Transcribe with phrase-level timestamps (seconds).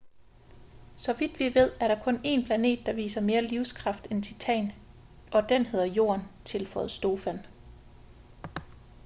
[0.95, 4.71] så vidt vi ved er der kun en planet der viser mere livskraft end titan
[5.33, 7.45] og den hedder jorden tilføjede stofan